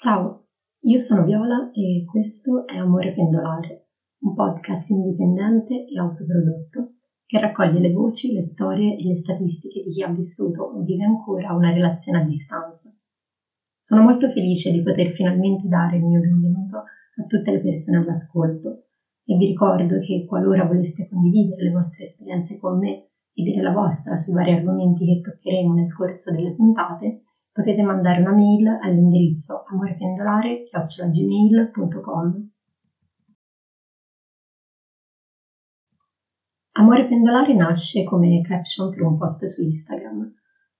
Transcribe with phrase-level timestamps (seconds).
[0.00, 0.46] Ciao,
[0.82, 3.88] io sono Viola e questo è Amore Pendolare,
[4.20, 9.90] un podcast indipendente e autoprodotto che raccoglie le voci, le storie e le statistiche di
[9.90, 12.94] chi ha vissuto o vive ancora una relazione a distanza.
[13.76, 18.84] Sono molto felice di poter finalmente dare il mio benvenuto a tutte le persone all'ascolto
[19.24, 23.72] e vi ricordo che qualora voleste condividere le vostre esperienze con me e dire la
[23.72, 27.24] vostra sui vari argomenti che toccheremo nel corso delle puntate,
[27.58, 32.50] potete mandare una mail all'indirizzo amorependolare.gmail.com
[36.74, 40.32] Amore pendolare nasce come caption per un post su Instagram.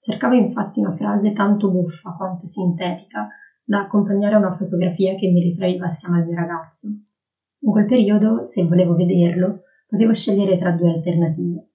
[0.00, 3.28] Cercavo infatti una frase tanto buffa quanto sintetica
[3.62, 6.88] da accompagnare a una fotografia che mi ritraeva assieme al mio ragazzo.
[6.88, 11.68] In quel periodo, se volevo vederlo, potevo scegliere tra due alternative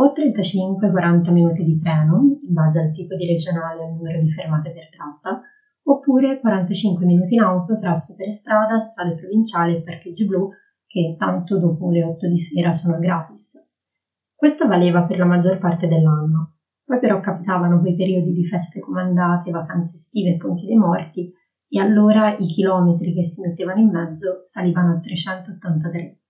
[0.00, 4.30] o 35-40 minuti di treno, in base al tipo di regionale e al numero di
[4.30, 5.42] fermate per tratta,
[5.82, 10.48] oppure 45 minuti in auto tra superstrada, strade provinciali e parcheggi blu,
[10.86, 13.68] che tanto dopo le 8 di sera sono gratis.
[14.34, 19.50] Questo valeva per la maggior parte dell'anno, poi però capitavano quei periodi di feste comandate,
[19.50, 21.30] vacanze estive e ponti dei morti,
[21.68, 26.20] e allora i chilometri che si mettevano in mezzo salivano a 383.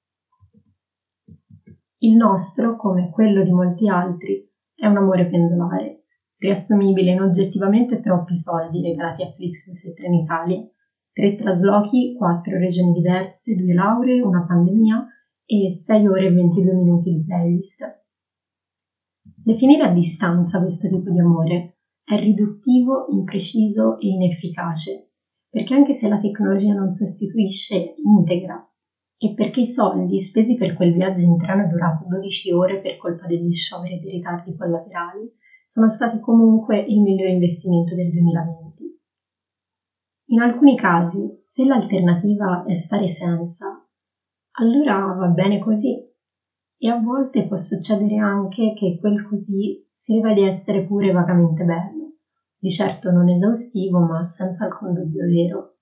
[2.02, 6.04] Il nostro, come quello di molti altri, è un amore pendolare,
[6.38, 10.66] riassumibile in oggettivamente troppi soldi regalati a Flixbus e Trenitalia,
[11.12, 15.06] tre traslochi, quattro regioni diverse, due lauree, una pandemia
[15.44, 17.84] e 6 ore e 22 minuti di playlist.
[19.22, 25.10] Definire a distanza questo tipo di amore è riduttivo, impreciso e inefficace,
[25.50, 28.64] perché anche se la tecnologia non sostituisce, integra
[29.22, 33.26] e perché i soldi spesi per quel viaggio in treno durato 12 ore per colpa
[33.26, 35.30] degli scioperi e dei ritardi collaterali
[35.66, 38.98] sono stati comunque il migliore investimento del 2020.
[40.28, 43.66] In alcuni casi, se l'alternativa è stare senza,
[44.52, 46.02] allora va bene così.
[46.78, 52.14] E a volte può succedere anche che quel così si riveli essere pure vagamente bello,
[52.56, 55.74] di certo non esaustivo, ma senza alcun dubbio vero.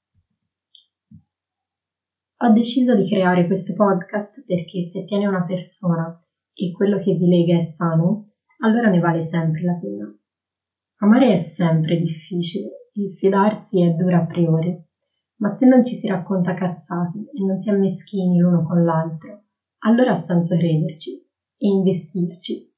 [2.40, 6.16] Ho deciso di creare questo podcast perché se tiene una persona
[6.54, 8.26] e quello che vi lega è sano,
[8.58, 10.08] allora ne vale sempre la pena.
[10.98, 14.72] Amare è sempre difficile e fidarsi è dura a priori,
[15.38, 19.46] ma se non ci si racconta cazzate e non si è meschini l'uno con l'altro,
[19.78, 21.16] allora ha senso crederci
[21.56, 22.72] e investirci.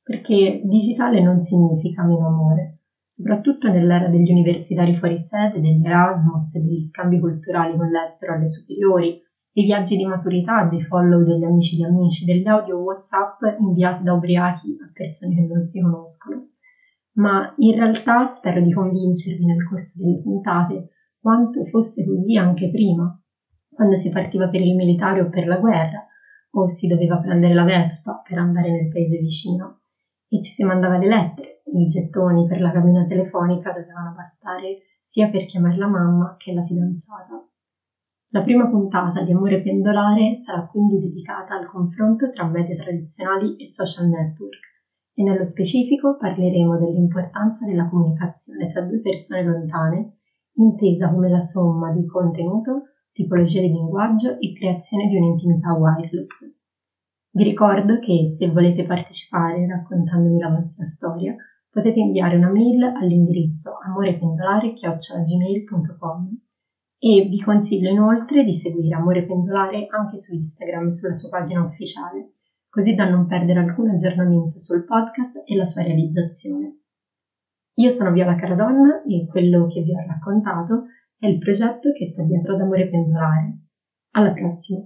[0.00, 2.77] Perché digitale non significa meno amore,
[3.08, 8.46] soprattutto nell'era degli universitari fuori sede, degli Erasmus e degli scambi culturali con l'estero alle
[8.46, 9.20] superiori,
[9.50, 14.12] dei viaggi di maturità, dei follow degli amici di amici, degli audio WhatsApp inviati da
[14.12, 16.50] ubriachi a persone che non si conoscono.
[17.14, 23.20] Ma in realtà spero di convincervi nel corso delle puntate quanto fosse così anche prima,
[23.68, 26.06] quando si partiva per il militare o per la guerra,
[26.50, 29.80] o si doveva prendere la Vespa per andare nel paese vicino,
[30.28, 35.28] e ci si mandava le lettere i gettoni per la cabina telefonica dovevano bastare sia
[35.28, 37.42] per chiamare la mamma che la fidanzata.
[38.30, 43.66] La prima puntata di Amore Pendolare sarà quindi dedicata al confronto tra media tradizionali e
[43.66, 44.68] social network
[45.14, 50.12] e nello specifico parleremo dell'importanza della comunicazione tra due persone lontane,
[50.56, 56.54] intesa come la somma di contenuto, tipologia di linguaggio e creazione di un'intimità wireless.
[57.30, 61.34] Vi ricordo che se volete partecipare raccontandomi la vostra storia,
[61.70, 66.40] potete inviare una mail all'indirizzo amorependolare.gmail.com
[66.98, 72.32] e vi consiglio inoltre di seguire Amore Pendolare anche su Instagram sulla sua pagina ufficiale,
[72.68, 76.80] così da non perdere alcun aggiornamento sul podcast e la sua realizzazione.
[77.74, 80.86] Io sono Viola Caradonna e quello che vi ho raccontato
[81.16, 83.58] è il progetto che sta dietro ad Amore Pendolare.
[84.12, 84.84] Alla prossima!